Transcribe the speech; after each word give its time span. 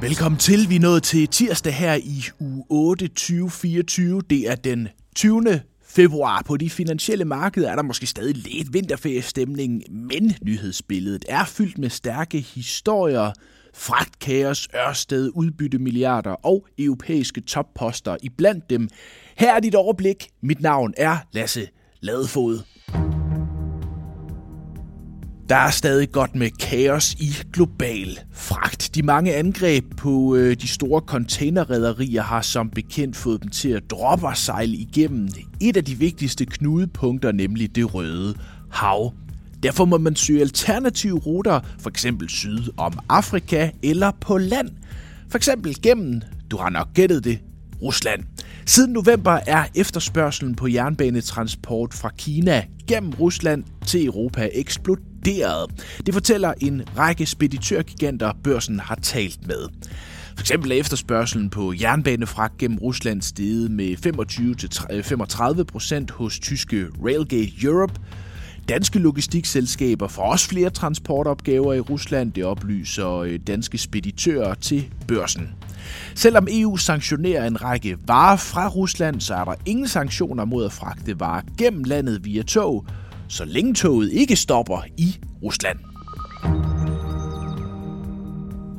Velkommen 0.00 0.38
til. 0.38 0.68
Vi 0.68 0.76
er 0.76 0.80
nået 0.80 1.02
til 1.02 1.28
tirsdag 1.28 1.74
her 1.74 1.94
i 1.94 2.24
uge 2.40 2.64
8 2.70 3.08
2024. 3.08 4.22
Det 4.30 4.50
er 4.50 4.54
den 4.54 4.88
20. 5.16 5.60
februar. 5.86 6.42
På 6.46 6.56
de 6.56 6.70
finansielle 6.70 7.24
markeder 7.24 7.70
er 7.70 7.76
der 7.76 7.82
måske 7.82 8.06
stadig 8.06 8.34
lidt 8.36 8.72
vinterferiestemning, 8.72 9.82
men 9.90 10.34
nyhedsbilledet 10.42 11.24
er 11.28 11.44
fyldt 11.44 11.78
med 11.78 11.90
stærke 11.90 12.40
historier, 12.40 13.32
fragtkaos, 13.74 14.68
Ørsted, 14.74 15.30
udbytte 15.34 15.78
milliarder 15.78 16.32
og 16.32 16.66
europæiske 16.78 17.40
topposter 17.40 18.16
Iblandt 18.22 18.36
blandt 18.36 18.70
dem. 18.70 18.88
Her 19.36 19.54
er 19.54 19.60
dit 19.60 19.74
overblik. 19.74 20.28
Mit 20.42 20.60
navn 20.60 20.94
er 20.96 21.16
Lasse 21.32 21.68
Ladefod. 22.00 22.60
Der 25.48 25.56
er 25.56 25.70
stadig 25.70 26.12
godt 26.12 26.34
med 26.34 26.50
kaos 26.50 27.14
i 27.14 27.36
global 27.52 28.18
fragt. 28.32 28.94
De 28.94 29.02
mange 29.02 29.34
angreb 29.34 29.84
på 29.96 30.36
øh, 30.36 30.56
de 30.56 30.68
store 30.68 31.00
containerrederier 31.00 32.22
har 32.22 32.42
som 32.42 32.70
bekendt 32.70 33.16
fået 33.16 33.42
dem 33.42 33.50
til 33.50 33.68
at 33.68 33.90
droppe 33.90 34.26
og 34.26 34.36
sejle 34.36 34.72
igennem 34.76 35.28
et 35.60 35.76
af 35.76 35.84
de 35.84 35.94
vigtigste 35.94 36.46
knudepunkter, 36.46 37.32
nemlig 37.32 37.76
det 37.76 37.94
røde 37.94 38.34
hav. 38.70 39.12
Derfor 39.62 39.84
må 39.84 39.98
man 39.98 40.16
søge 40.16 40.40
alternative 40.40 41.18
ruter, 41.18 41.60
for 41.80 41.90
eksempel 41.90 42.28
syd 42.28 42.62
om 42.76 42.92
Afrika 43.08 43.70
eller 43.82 44.10
på 44.20 44.38
land. 44.38 44.70
For 45.30 45.38
eksempel 45.38 45.82
gennem, 45.82 46.20
du 46.50 46.56
har 46.56 46.70
nok 46.70 46.88
gættet 46.94 47.24
det, 47.24 47.38
Rusland. 47.82 48.24
Siden 48.66 48.92
november 48.92 49.40
er 49.46 49.64
efterspørgselen 49.74 50.54
på 50.54 50.68
jernbanetransport 50.68 51.94
fra 51.94 52.10
Kina 52.18 52.64
gennem 52.88 53.10
Rusland 53.10 53.64
til 53.86 54.06
Europa 54.06 54.48
eksploderet. 54.52 55.07
Det 56.06 56.14
fortæller 56.14 56.54
en 56.60 56.82
række 56.98 57.26
speditørgiganter, 57.26 58.32
børsen 58.44 58.80
har 58.80 58.94
talt 58.94 59.46
med. 59.46 59.68
For 60.36 60.42
eksempel 60.42 60.72
er 60.72 60.76
efterspørgselen 60.76 61.50
på 61.50 61.72
jernbanefragt 61.80 62.58
gennem 62.58 62.78
Rusland 62.78 63.22
steget 63.22 63.70
med 63.70 63.96
25-35 65.58 65.62
procent 65.62 66.10
hos 66.10 66.38
tyske 66.38 66.86
Railgate 67.04 67.52
Europe, 67.62 67.94
Danske 68.68 68.98
logistikselskaber 68.98 70.08
får 70.08 70.22
også 70.22 70.48
flere 70.48 70.70
transportopgaver 70.70 71.74
i 71.74 71.80
Rusland, 71.80 72.32
det 72.32 72.44
oplyser 72.44 73.08
øh, 73.08 73.38
danske 73.46 73.78
speditører 73.78 74.54
til 74.54 74.88
børsen. 75.06 75.48
Selvom 76.14 76.48
EU 76.50 76.76
sanktionerer 76.76 77.46
en 77.46 77.64
række 77.64 77.98
varer 78.06 78.36
fra 78.36 78.68
Rusland, 78.68 79.20
så 79.20 79.34
er 79.34 79.44
der 79.44 79.54
ingen 79.66 79.88
sanktioner 79.88 80.44
mod 80.44 80.64
at 80.64 80.72
fragte 80.72 81.20
varer 81.20 81.42
gennem 81.58 81.84
landet 81.84 82.24
via 82.24 82.42
tog, 82.42 82.86
så 83.28 83.44
længe 83.44 83.74
toget 83.74 84.12
ikke 84.12 84.36
stopper 84.36 84.82
i 84.96 85.18
Rusland. 85.42 85.78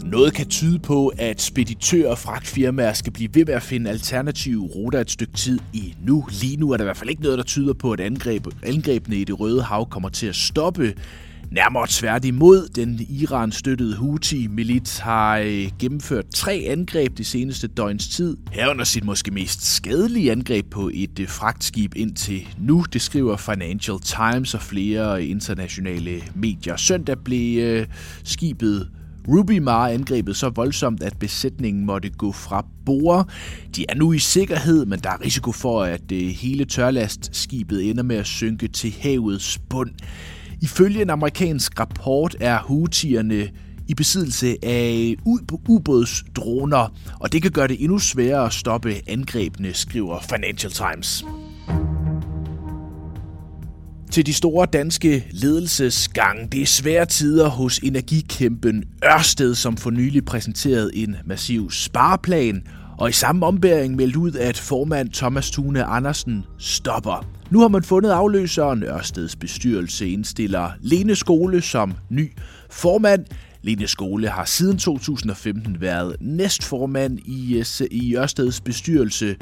Noget 0.05 0.33
kan 0.33 0.47
tyde 0.47 0.79
på, 0.79 1.13
at 1.17 1.41
speditører 1.41 2.11
og 2.11 2.17
fragtfirmaer 2.17 2.93
skal 2.93 3.13
blive 3.13 3.29
ved 3.33 3.45
med 3.45 3.53
at 3.53 3.61
finde 3.63 3.89
alternative 3.89 4.65
ruter 4.65 4.99
et 4.99 5.11
stykke 5.11 5.33
tid 5.33 5.59
i 5.73 5.95
nu. 6.01 6.25
Lige 6.41 6.57
nu 6.57 6.71
er 6.71 6.77
der 6.77 6.83
i 6.83 6.85
hvert 6.85 6.97
fald 6.97 7.09
ikke 7.09 7.21
noget, 7.21 7.37
der 7.37 7.43
tyder 7.43 7.73
på, 7.73 7.91
at 7.91 7.99
angreb, 7.99 8.47
angrebene 8.63 9.15
i 9.15 9.23
det 9.23 9.39
røde 9.39 9.63
hav 9.63 9.89
kommer 9.89 10.09
til 10.09 10.27
at 10.27 10.35
stoppe. 10.35 10.93
Nærmere 11.51 11.85
tværtimod, 11.89 12.67
den 12.75 12.99
Iran-støttede 13.09 13.95
Houthi-milit 13.95 14.99
har 14.99 15.37
øh, 15.37 15.69
gennemført 15.79 16.25
tre 16.33 16.65
angreb 16.67 17.17
de 17.17 17.23
seneste 17.23 17.67
døgns 17.67 18.07
tid. 18.07 18.37
Herunder 18.51 18.83
sit 18.83 19.03
måske 19.03 19.31
mest 19.31 19.75
skadelige 19.75 20.31
angreb 20.31 20.69
på 20.71 20.91
et 20.93 21.19
øh, 21.19 21.27
fragtskib 21.27 21.95
indtil 21.95 22.47
nu, 22.57 22.85
det 22.93 23.01
skriver 23.01 23.37
Financial 23.37 23.99
Times 23.99 24.53
og 24.53 24.61
flere 24.61 25.25
internationale 25.25 26.21
medier. 26.35 26.77
Søndag 26.77 27.17
blev 27.19 27.63
øh, 27.63 27.87
skibet 28.23 28.89
Ruby 29.27 29.57
Mar 29.57 29.87
angrebet 29.87 30.35
så 30.35 30.49
voldsomt, 30.49 31.03
at 31.03 31.17
besætningen 31.19 31.85
måtte 31.85 32.09
gå 32.09 32.31
fra 32.31 32.65
bord. 32.85 33.29
De 33.75 33.85
er 33.89 33.95
nu 33.95 34.13
i 34.13 34.19
sikkerhed, 34.19 34.85
men 34.85 34.99
der 34.99 35.09
er 35.09 35.25
risiko 35.25 35.51
for, 35.51 35.83
at 35.83 36.11
hele 36.11 36.65
tørlastskibet 36.65 37.89
ender 37.89 38.03
med 38.03 38.15
at 38.15 38.25
synke 38.25 38.67
til 38.67 38.95
havets 39.01 39.59
bund. 39.69 39.91
Ifølge 40.61 41.01
en 41.01 41.09
amerikansk 41.09 41.79
rapport 41.79 42.35
er 42.39 42.59
Houthierne 42.59 43.49
i 43.87 43.93
besiddelse 43.93 44.57
af 44.63 45.15
ubådsdroner, 45.67 46.93
og 47.19 47.33
det 47.33 47.41
kan 47.41 47.51
gøre 47.51 47.67
det 47.67 47.83
endnu 47.83 47.99
sværere 47.99 48.45
at 48.45 48.53
stoppe 48.53 48.95
angrebene, 49.07 49.73
skriver 49.73 50.19
Financial 50.29 50.71
Times. 50.71 51.25
Til 54.11 54.25
de 54.25 54.33
store 54.33 54.67
danske 54.73 55.27
ledelsesgang. 55.31 56.51
Det 56.51 56.61
er 56.61 56.65
svære 56.65 57.05
tider 57.05 57.47
hos 57.47 57.79
energikæmpen 57.79 58.83
Ørsted, 59.05 59.55
som 59.55 59.77
for 59.77 59.89
nylig 59.89 60.25
præsenterede 60.25 60.95
en 60.95 61.15
massiv 61.25 61.71
spareplan, 61.71 62.63
og 62.97 63.09
i 63.09 63.11
samme 63.11 63.45
ombæring 63.45 63.95
meldte 63.95 64.19
ud, 64.19 64.31
at 64.31 64.57
formand 64.57 65.09
Thomas 65.09 65.51
Thune 65.51 65.83
Andersen 65.83 66.43
stopper. 66.57 67.38
Nu 67.51 67.59
har 67.59 67.67
man 67.67 67.83
fundet 67.83 68.09
afløseren. 68.09 68.83
Ørsteds 68.83 69.35
bestyrelse 69.35 70.09
indstiller 70.09 70.71
Lene 70.81 71.15
Skole 71.15 71.61
som 71.61 71.93
ny 72.09 72.31
formand. 72.69 73.25
Lene 73.61 73.87
Skole 73.87 74.27
har 74.27 74.45
siden 74.45 74.77
2015 74.77 75.81
været 75.81 76.15
næstformand 76.19 77.19
i, 77.19 77.57
øh, 77.57 77.87
i 77.91 78.17
Ørsteds 78.17 78.61
bestyrelse. 78.61 79.35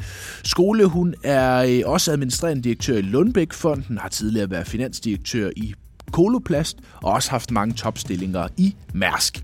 Skole 0.43 0.85
hun 0.85 1.15
er 1.23 1.57
øh, 1.57 1.81
også 1.85 2.11
administrerende 2.11 2.63
direktør 2.63 2.97
i 2.97 3.01
Lundbæk-fonden, 3.01 3.97
har 3.97 4.09
tidligere 4.09 4.51
været 4.51 4.67
finansdirektør 4.67 5.49
i 5.55 5.73
Koloplast 6.11 6.77
og 7.03 7.11
også 7.11 7.31
haft 7.31 7.51
mange 7.51 7.73
topstillinger 7.73 8.47
i 8.57 8.75
Mærsk. 8.93 9.43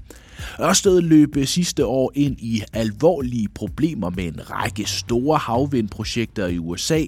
Ørsted 0.61 1.01
løb 1.01 1.37
øh, 1.37 1.47
sidste 1.47 1.85
år 1.85 2.11
ind 2.15 2.37
i 2.39 2.63
alvorlige 2.73 3.47
problemer 3.55 4.09
med 4.09 4.23
en 4.23 4.49
række 4.51 4.85
store 4.85 5.37
havvindprojekter 5.37 6.47
i 6.47 6.57
USA. 6.57 7.05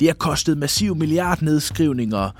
Det 0.00 0.08
har 0.08 0.14
kostet 0.14 0.58
massive 0.58 0.94
milliardnedskrivninger, 0.94 2.30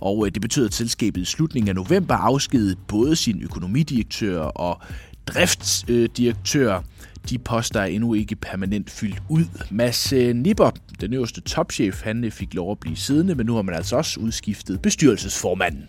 og 0.00 0.26
øh, 0.26 0.32
det 0.32 0.42
betyder, 0.42 0.66
at 0.66 0.74
selskabet 0.74 1.20
i 1.20 1.24
slutningen 1.24 1.68
af 1.68 1.74
november 1.74 2.14
afskedede 2.14 2.76
både 2.88 3.16
sin 3.16 3.42
økonomidirektør 3.42 4.40
og 4.40 4.80
driftsdirektør. 5.26 6.80
De 7.30 7.38
poster 7.38 7.80
er 7.80 7.84
endnu 7.84 8.14
ikke 8.14 8.36
permanent 8.36 8.90
fyldt 8.90 9.22
ud. 9.28 9.44
Mads 9.70 10.12
øh, 10.12 10.36
Nipper, 10.36 10.70
den 11.00 11.14
øverste 11.14 11.40
topchef, 11.40 12.02
han 12.02 12.30
fik 12.32 12.54
lov 12.54 12.70
at 12.70 12.78
blive 12.78 12.96
siddende, 12.96 13.34
men 13.34 13.46
nu 13.46 13.54
har 13.54 13.62
man 13.62 13.74
altså 13.74 13.96
også 13.96 14.20
udskiftet 14.20 14.82
bestyrelsesformanden. 14.82 15.88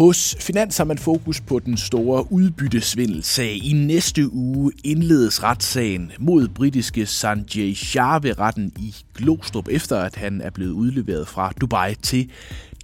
Hos 0.00 0.36
Finans 0.40 0.78
har 0.78 0.84
man 0.84 0.98
fokus 0.98 1.40
på 1.40 1.58
den 1.58 1.76
store 1.76 2.32
udbyttesvindelsag. 2.32 3.64
I 3.64 3.72
næste 3.72 4.32
uge 4.32 4.72
indledes 4.84 5.42
retssagen 5.42 6.12
mod 6.18 6.48
britiske 6.48 7.06
Sanjay 7.06 7.74
Shah 7.74 8.22
ved 8.22 8.38
retten 8.38 8.72
i 8.78 8.94
Glostrup, 9.14 9.68
efter 9.68 9.98
at 9.98 10.16
han 10.16 10.40
er 10.40 10.50
blevet 10.50 10.72
udleveret 10.72 11.28
fra 11.28 11.52
Dubai 11.60 11.94
til 11.94 12.30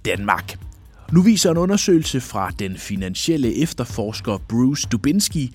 Danmark. 0.05 0.59
Nu 1.11 1.21
viser 1.21 1.51
en 1.51 1.57
undersøgelse 1.57 2.21
fra 2.21 2.51
den 2.59 2.77
finansielle 2.77 3.55
efterforsker 3.55 4.37
Bruce 4.49 4.87
Dubinsky, 4.91 5.53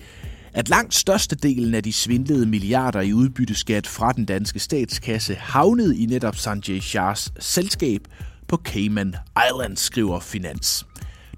at 0.53 0.69
langt 0.69 0.95
størstedelen 0.95 1.75
af 1.75 1.83
de 1.83 1.93
svindlede 1.93 2.45
milliarder 2.45 3.01
i 3.01 3.13
udbytteskat 3.13 3.87
fra 3.87 4.11
den 4.11 4.25
danske 4.25 4.59
statskasse 4.59 5.35
havnede 5.35 5.97
i 5.97 6.05
netop 6.05 6.35
Sanjay 6.35 6.79
Shahs 6.79 7.33
selskab 7.39 8.01
på 8.47 8.61
Cayman 8.63 9.15
Islands, 9.49 9.79
skriver 9.79 10.19
Finans. 10.19 10.85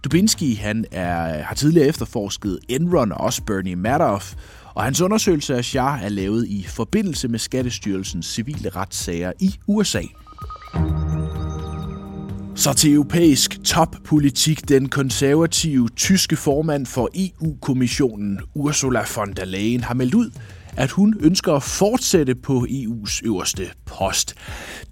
Dubinsky 0.03 0.57
han 0.57 0.85
er, 0.91 1.43
har 1.43 1.55
tidligere 1.55 1.87
efterforsket 1.87 2.59
Enron 2.69 3.11
og 3.11 3.17
også 3.17 3.43
Bernie 3.43 3.75
Madoff, 3.75 4.33
og 4.73 4.83
hans 4.83 5.01
undersøgelse 5.01 5.55
af 5.55 5.65
Shah 5.65 6.03
er 6.03 6.09
lavet 6.09 6.47
i 6.47 6.65
forbindelse 6.67 7.27
med 7.27 7.39
Skattestyrelsens 7.39 8.25
civile 8.25 8.69
retssager 8.69 9.31
i 9.39 9.55
USA. 9.67 10.01
Så 12.55 12.73
til 12.73 12.93
europæisk 12.93 13.63
toppolitik. 13.63 14.69
Den 14.69 14.89
konservative 14.89 15.89
tyske 15.89 16.35
formand 16.35 16.85
for 16.85 17.09
EU-kommissionen, 17.15 18.39
Ursula 18.53 19.05
von 19.15 19.33
der 19.33 19.45
Leyen, 19.45 19.83
har 19.83 19.93
meldt 19.93 20.13
ud, 20.13 20.31
at 20.77 20.91
hun 20.91 21.13
ønsker 21.19 21.53
at 21.53 21.63
fortsætte 21.63 22.35
på 22.35 22.67
EU's 22.69 23.21
øverste 23.25 23.67
post. 23.85 24.35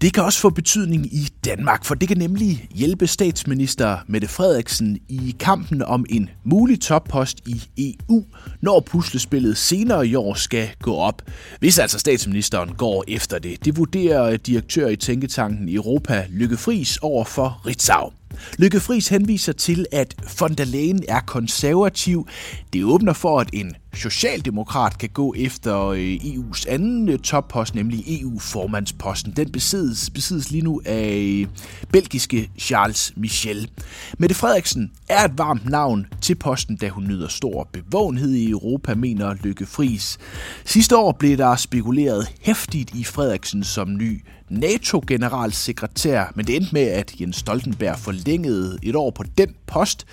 Det 0.01 0.13
kan 0.13 0.24
også 0.24 0.39
få 0.39 0.50
betydning 0.50 1.06
i 1.06 1.30
Danmark, 1.45 1.85
for 1.85 1.95
det 1.95 2.07
kan 2.07 2.18
nemlig 2.18 2.68
hjælpe 2.71 3.07
statsminister 3.07 3.97
Mette 4.07 4.27
Frederiksen 4.27 5.00
i 5.09 5.35
kampen 5.39 5.81
om 5.81 6.06
en 6.09 6.30
mulig 6.44 6.81
toppost 6.81 7.38
i 7.45 7.63
EU, 7.77 8.24
når 8.62 8.80
puslespillet 8.80 9.57
senere 9.57 10.07
i 10.07 10.15
år 10.15 10.33
skal 10.33 10.69
gå 10.81 10.95
op. 10.95 11.21
Hvis 11.59 11.80
altså 11.80 12.00
statsministeren 12.00 12.69
går 12.77 13.03
efter 13.07 13.39
det. 13.39 13.65
Det 13.65 13.77
vurderer 13.77 14.38
direktør 14.38 14.88
i 14.88 14.95
Tænketanken 14.95 15.69
Europa, 15.69 16.25
Lykke 16.30 16.57
Friis, 16.57 16.97
over 17.01 17.25
for 17.25 17.62
Ritzau. 17.65 18.12
Lykke 18.57 18.80
Friis 18.80 19.07
henviser 19.07 19.53
til, 19.53 19.85
at 19.91 20.15
von 20.39 20.53
der 20.53 20.65
Leyen 20.65 21.03
er 21.07 21.19
konservativ. 21.19 22.27
Det 22.74 22.83
åbner 22.83 23.13
for, 23.13 23.39
at 23.39 23.50
en 23.53 23.75
socialdemokrat 23.94 24.98
kan 24.98 25.10
gå 25.10 25.34
efter 25.38 25.88
øh, 25.88 26.13
EU's 26.13 26.69
anden 26.69 27.10
øh, 27.10 27.19
toppost, 27.19 27.75
nemlig 27.75 28.22
EU-formandsposten. 28.22 29.34
Den 29.38 29.51
besiddes, 29.51 30.10
besiddes 30.10 30.51
lige 30.51 30.63
nu 30.63 30.81
af 30.86 31.40
øh, 31.42 31.48
belgiske 31.92 32.50
Charles 32.60 33.13
Michel. 33.16 33.69
Mette 34.18 34.36
Frederiksen 34.36 34.92
er 35.10 35.25
et 35.25 35.38
varmt 35.38 35.69
navn 35.69 36.07
til 36.22 36.36
posten, 36.36 36.78
da 36.78 36.90
hun 36.90 37.07
nyder 37.07 37.28
stor 37.28 37.69
bevågenhed 37.74 38.31
i 38.34 38.50
Europa, 38.50 38.95
mener 38.95 39.34
Lykke 39.44 39.66
Friis. 39.66 40.18
Sidste 40.66 40.98
år 40.98 41.12
blev 41.12 41.38
der 41.38 41.56
spekuleret 41.56 42.28
hæftigt 42.42 42.95
i 42.95 43.04
Frederiksen 43.04 43.63
som 43.63 43.95
ny 43.95 44.24
NATO-generalsekretær, 44.50 46.31
men 46.36 46.48
det 46.48 46.56
endte 46.56 46.74
med, 46.74 46.81
at 46.81 47.13
Jens 47.19 47.36
Stoltenberg 47.36 48.00
forlængede 48.00 48.78
et 48.84 48.95
år 48.95 49.12
på 49.12 49.24
den 49.38 49.56
post. 49.68 50.06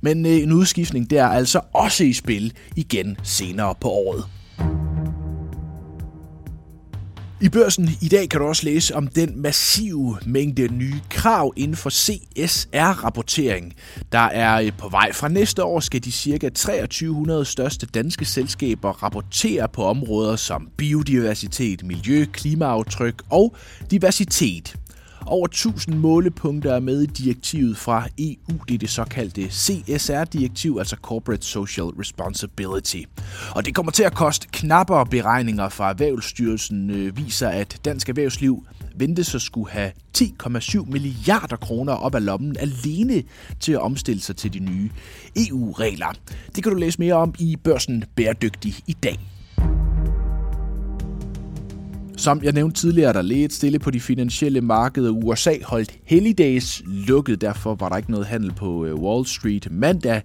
Men 0.00 0.26
øh, 0.26 0.32
en 0.32 0.52
udskiftning 0.52 1.10
der 1.10 1.24
er 1.24 1.28
altså 1.28 1.60
også 1.72 2.04
i 2.04 2.12
spil 2.12 2.52
igen 2.76 3.16
senere 3.22 3.74
på 3.80 3.88
året. 3.88 4.24
I 7.40 7.48
børsen 7.48 7.90
i 8.00 8.08
dag 8.08 8.28
kan 8.28 8.40
du 8.40 8.46
også 8.46 8.64
læse 8.64 8.94
om 8.94 9.06
den 9.06 9.42
massive 9.42 10.18
mængde 10.26 10.68
nye 10.68 11.00
krav 11.10 11.52
inden 11.56 11.76
for 11.76 11.90
CSR-rapportering. 11.90 13.74
Der 14.12 14.18
er 14.18 14.60
øh, 14.60 14.72
på 14.78 14.88
vej 14.88 15.12
fra 15.12 15.28
næste 15.28 15.64
år 15.64 15.80
skal 15.80 16.04
de 16.04 16.12
ca. 16.12 16.48
2300 16.48 17.44
største 17.44 17.86
danske 17.86 18.24
selskaber 18.24 19.02
rapportere 19.02 19.68
på 19.68 19.84
områder 19.84 20.36
som 20.36 20.68
biodiversitet, 20.76 21.84
miljø, 21.84 22.26
klimaaftryk 22.32 23.22
og 23.30 23.56
diversitet. 23.90 24.76
Over 25.30 25.46
1000 25.46 25.98
målepunkter 25.98 26.74
er 26.74 26.80
med 26.80 27.02
i 27.02 27.06
direktivet 27.06 27.76
fra 27.76 28.08
EU. 28.18 28.58
Det 28.68 28.74
er 28.74 28.78
det 28.78 28.90
såkaldte 28.90 29.48
CSR-direktiv, 29.50 30.76
altså 30.78 30.96
Corporate 31.02 31.46
Social 31.46 31.84
Responsibility. 31.84 33.02
Og 33.54 33.64
det 33.66 33.74
kommer 33.74 33.92
til 33.92 34.02
at 34.02 34.14
koste 34.14 34.48
knappere 34.52 35.06
beregninger 35.06 35.68
fra 35.68 35.90
Erhvervsstyrelsen 35.90 36.90
øh, 36.90 37.16
viser, 37.16 37.48
at 37.48 37.80
dansk 37.84 38.08
erhvervsliv 38.08 38.66
ventes 38.96 39.34
at 39.34 39.42
skulle 39.42 39.70
have 39.70 39.92
10,7 40.18 40.90
milliarder 40.90 41.56
kroner 41.56 41.92
op 41.92 42.14
af 42.14 42.24
lommen 42.24 42.56
alene 42.58 43.22
til 43.60 43.72
at 43.72 43.80
omstille 43.80 44.22
sig 44.22 44.36
til 44.36 44.52
de 44.52 44.58
nye 44.58 44.90
EU-regler. 45.36 46.12
Det 46.56 46.62
kan 46.62 46.72
du 46.72 46.78
læse 46.78 46.98
mere 46.98 47.14
om 47.14 47.34
i 47.38 47.56
Børsen 47.56 48.04
Bæredygtig 48.16 48.74
i 48.86 48.92
dag. 48.92 49.18
Som 52.18 52.42
jeg 52.42 52.52
nævnte 52.52 52.80
tidligere, 52.80 53.12
der 53.12 53.22
lidt 53.22 53.52
stille 53.52 53.78
på 53.78 53.90
de 53.90 54.00
finansielle 54.00 54.60
markeder. 54.60 55.10
USA 55.10 55.54
holdt 55.64 55.98
helligdags 56.04 56.82
lukket, 56.86 57.40
derfor 57.40 57.74
var 57.74 57.88
der 57.88 57.96
ikke 57.96 58.10
noget 58.10 58.26
handel 58.26 58.52
på 58.52 58.84
øh, 58.84 58.94
Wall 58.94 59.26
Street 59.26 59.68
mandag. 59.70 60.22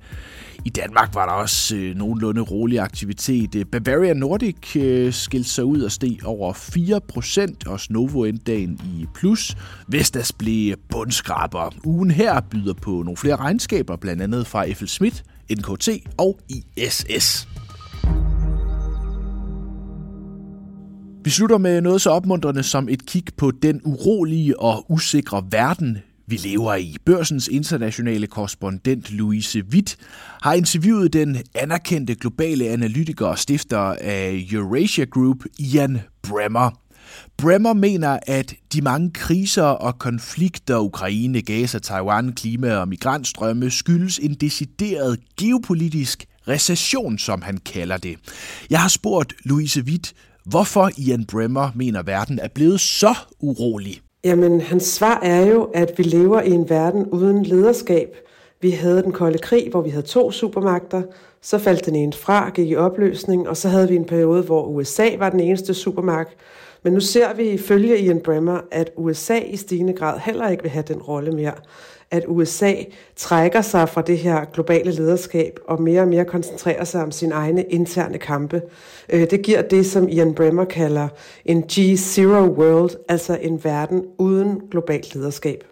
I 0.65 0.69
Danmark 0.69 1.15
var 1.15 1.25
der 1.25 1.33
også 1.33 1.75
øh, 1.75 1.95
nogenlunde 1.95 2.41
rolig 2.41 2.79
aktivitet. 2.79 3.55
Øh, 3.55 3.65
Bavaria 3.65 4.13
Nordic 4.13 4.75
øh, 4.75 5.13
skilte 5.13 5.49
sig 5.49 5.65
ud 5.65 5.81
og 5.81 5.91
steg 5.91 6.25
over 6.25 6.53
4%, 6.53 7.71
og 7.71 7.79
Novo 7.89 8.23
endte 8.23 8.51
dagen 8.51 8.79
i 8.83 9.05
plus. 9.15 9.57
Vestas 9.87 10.31
blev 10.31 10.75
bundskraber. 10.89 11.75
Ugen 11.83 12.11
her 12.11 12.41
byder 12.41 12.73
på 12.73 12.91
nogle 12.91 13.17
flere 13.17 13.35
regnskaber, 13.35 13.95
blandt 13.95 14.21
andet 14.21 14.47
fra 14.47 14.65
F.L. 14.71 14.87
Schmidt, 14.87 15.23
NKT 15.51 15.89
og 16.17 16.39
ISS. 16.49 17.52
Vi 21.25 21.29
slutter 21.29 21.57
med 21.57 21.81
noget 21.81 22.01
så 22.01 22.09
opmuntrende 22.09 22.63
som 22.63 22.89
et 22.89 23.05
kig 23.05 23.23
på 23.37 23.51
den 23.51 23.81
urolige 23.83 24.59
og 24.59 24.91
usikre 24.91 25.43
verden, 25.51 25.97
vi 26.27 26.35
lever 26.35 26.75
i. 26.75 26.95
Børsens 27.05 27.47
internationale 27.47 28.27
korrespondent 28.27 29.11
Louise 29.11 29.63
Witt 29.73 29.97
har 30.41 30.53
interviewet 30.53 31.13
den 31.13 31.37
anerkendte 31.55 32.15
globale 32.15 32.67
analytiker 32.67 33.25
og 33.25 33.39
stifter 33.39 33.77
af 34.01 34.47
Eurasia 34.51 35.05
Group, 35.05 35.37
Ian 35.59 35.99
Bremmer. 36.23 36.79
Bremmer 37.37 37.73
mener, 37.73 38.19
at 38.27 38.53
de 38.73 38.81
mange 38.81 39.11
kriser 39.13 39.63
og 39.63 39.99
konflikter, 39.99 40.77
Ukraine, 40.77 41.41
Gaza, 41.41 41.79
Taiwan, 41.79 42.33
klima 42.33 42.75
og 42.75 42.87
migrantstrømme, 42.87 43.71
skyldes 43.71 44.19
en 44.19 44.33
decideret 44.33 45.19
geopolitisk 45.37 46.25
recession, 46.47 47.17
som 47.17 47.41
han 47.41 47.57
kalder 47.57 47.97
det. 47.97 48.17
Jeg 48.69 48.81
har 48.81 48.89
spurgt 48.89 49.33
Louise 49.45 49.81
Witt, 49.81 50.13
Hvorfor 50.45 50.89
Ian 50.97 51.25
Bremmer 51.25 51.69
mener, 51.75 52.03
verden 52.03 52.39
er 52.39 52.47
blevet 52.47 52.79
så 52.79 53.15
urolig? 53.39 54.01
Jamen, 54.23 54.61
hans 54.61 54.83
svar 54.83 55.19
er 55.23 55.45
jo, 55.45 55.63
at 55.63 55.93
vi 55.97 56.03
lever 56.03 56.41
i 56.41 56.51
en 56.51 56.69
verden 56.69 57.05
uden 57.05 57.43
lederskab. 57.43 58.15
Vi 58.61 58.71
havde 58.71 59.03
den 59.03 59.11
kolde 59.11 59.37
krig, 59.37 59.67
hvor 59.71 59.81
vi 59.81 59.89
havde 59.89 60.05
to 60.05 60.31
supermagter. 60.31 61.01
Så 61.41 61.57
faldt 61.57 61.85
den 61.85 61.95
ene 61.95 62.13
fra, 62.13 62.49
gik 62.49 62.69
i 62.69 62.75
opløsning, 62.75 63.49
og 63.49 63.57
så 63.57 63.69
havde 63.69 63.89
vi 63.89 63.95
en 63.95 64.05
periode, 64.05 64.41
hvor 64.41 64.65
USA 64.65 65.07
var 65.17 65.29
den 65.29 65.39
eneste 65.39 65.73
supermagt. 65.73 66.37
Men 66.83 66.93
nu 66.93 66.99
ser 66.99 67.33
vi 67.33 67.49
ifølge 67.49 67.99
Ian 67.99 68.19
Bremmer, 68.19 68.59
at 68.71 68.91
USA 68.95 69.37
i 69.37 69.57
stigende 69.57 69.93
grad 69.93 70.19
heller 70.19 70.49
ikke 70.49 70.63
vil 70.63 70.71
have 70.71 70.85
den 70.87 71.01
rolle 71.01 71.31
mere 71.31 71.53
at 72.13 72.23
USA 72.27 72.73
trækker 73.15 73.61
sig 73.61 73.89
fra 73.89 74.01
det 74.01 74.17
her 74.17 74.45
globale 74.53 74.91
lederskab 74.91 75.59
og 75.67 75.81
mere 75.81 76.01
og 76.01 76.07
mere 76.07 76.25
koncentrerer 76.25 76.83
sig 76.83 77.03
om 77.03 77.11
sine 77.11 77.33
egne 77.33 77.63
interne 77.63 78.17
kampe. 78.17 78.61
Øh, 79.09 79.29
det 79.31 79.41
giver 79.41 79.61
det, 79.61 79.85
som 79.85 80.09
Ian 80.09 80.33
Bremmer 80.33 80.65
kalder 80.65 81.07
en 81.45 81.63
G-Zero 81.63 82.59
World, 82.59 82.91
altså 83.09 83.37
en 83.41 83.63
verden 83.63 84.03
uden 84.17 84.61
globalt 84.71 85.15
lederskab. 85.15 85.63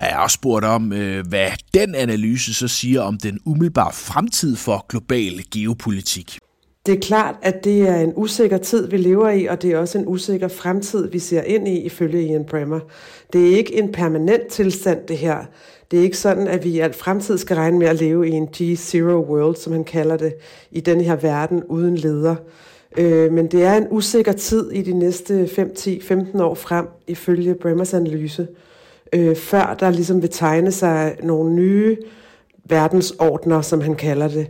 Jeg 0.00 0.08
har 0.08 0.22
også 0.22 0.34
spurgt 0.34 0.64
om, 0.64 0.92
øh, 0.92 1.26
hvad 1.28 1.50
den 1.74 1.94
analyse 1.94 2.54
så 2.54 2.68
siger 2.68 3.00
om 3.00 3.18
den 3.18 3.40
umiddelbare 3.44 3.92
fremtid 3.92 4.56
for 4.56 4.86
global 4.88 5.44
geopolitik. 5.54 6.38
Det 6.86 6.94
er 6.94 7.00
klart, 7.00 7.34
at 7.42 7.64
det 7.64 7.88
er 7.88 7.96
en 7.96 8.12
usikker 8.16 8.58
tid, 8.58 8.88
vi 8.88 8.96
lever 8.96 9.30
i, 9.30 9.46
og 9.46 9.62
det 9.62 9.72
er 9.72 9.78
også 9.78 9.98
en 9.98 10.04
usikker 10.06 10.48
fremtid, 10.48 11.10
vi 11.10 11.18
ser 11.18 11.42
ind 11.42 11.68
i, 11.68 11.80
ifølge 11.80 12.22
Ian 12.22 12.44
Bremmer. 12.44 12.80
Det 13.32 13.48
er 13.48 13.56
ikke 13.56 13.74
en 13.74 13.92
permanent 13.92 14.46
tilstand, 14.46 15.06
det 15.08 15.18
her. 15.18 15.38
Det 15.90 15.98
er 15.98 16.02
ikke 16.02 16.18
sådan, 16.18 16.48
at 16.48 16.64
vi 16.64 16.70
i 16.70 16.80
alt 16.80 16.96
fremtid 16.96 17.38
skal 17.38 17.56
regne 17.56 17.78
med 17.78 17.86
at 17.86 18.00
leve 18.00 18.28
i 18.28 18.30
en 18.30 18.48
G-Zero 18.56 19.24
World, 19.28 19.56
som 19.56 19.72
han 19.72 19.84
kalder 19.84 20.16
det, 20.16 20.34
i 20.70 20.80
den 20.80 21.00
her 21.00 21.16
verden 21.16 21.64
uden 21.64 21.96
leder. 21.96 22.36
Øh, 22.98 23.32
men 23.32 23.46
det 23.46 23.64
er 23.64 23.74
en 23.74 23.86
usikker 23.90 24.32
tid 24.32 24.70
i 24.70 24.82
de 24.82 24.92
næste 24.92 25.48
5, 25.48 25.74
10, 25.74 26.00
15 26.00 26.40
år 26.40 26.54
frem, 26.54 26.86
ifølge 27.06 27.54
Bremmers 27.54 27.94
analyse, 27.94 28.48
øh, 29.12 29.36
før 29.36 29.76
der 29.80 29.90
ligesom 29.90 30.22
vil 30.22 30.30
tegne 30.30 30.72
sig 30.72 31.16
nogle 31.22 31.54
nye 31.54 31.96
verdensordner, 32.64 33.60
som 33.60 33.80
han 33.80 33.94
kalder 33.94 34.28
det 34.28 34.48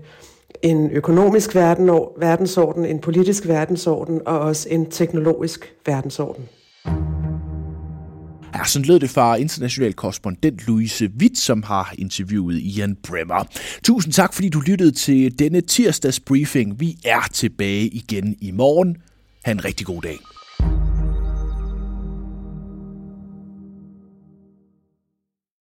en 0.63 0.91
økonomisk 0.91 1.55
verden, 1.55 1.91
verdensorden, 2.19 2.85
en 2.85 2.99
politisk 2.99 3.49
verdensorden 3.49 4.21
og 4.27 4.39
også 4.39 4.69
en 4.71 4.91
teknologisk 4.91 5.75
verdensorden. 5.87 6.45
Ja, 8.55 8.65
sådan 8.65 8.87
lød 8.87 9.01
det 9.01 9.11
fra 9.11 9.37
international 9.37 9.93
korrespondent 9.93 10.67
Louise 10.67 11.11
Witt, 11.21 11.39
som 11.39 11.63
har 11.63 11.95
interviewet 11.99 12.59
Ian 12.59 12.97
Bremmer. 13.09 13.45
Tusind 13.85 14.13
tak, 14.13 14.35
fordi 14.35 14.49
du 14.49 14.61
lyttede 14.61 14.91
til 14.91 15.39
denne 15.39 15.61
tirsdags 15.61 16.21
briefing. 16.21 16.81
Vi 16.81 16.97
er 17.05 17.29
tilbage 17.33 17.87
igen 17.87 18.37
i 18.41 18.51
morgen. 18.51 18.97
Ha' 19.45 19.53
en 19.53 19.65
rigtig 19.65 19.87
god 19.87 20.03
dag. 20.03 20.36